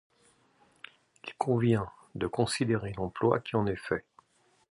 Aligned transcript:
Il 1.27 1.33
convient 1.35 1.87
de 2.15 2.25
considérer 2.25 2.91
l'emploi 2.97 3.39
qui 3.39 3.55
en 3.55 3.67
est 3.67 3.75
fait. 3.75 4.03